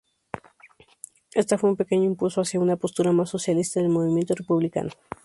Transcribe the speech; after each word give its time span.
Éste 1.35 1.59
fue 1.59 1.69
un 1.69 1.75
pequeño 1.75 2.05
impulso 2.05 2.41
hacia 2.41 2.59
una 2.59 2.75
postura 2.75 3.11
más 3.11 3.29
socialista 3.29 3.79
del 3.79 3.89
movimiento 3.89 4.33
republicano. 4.33 4.89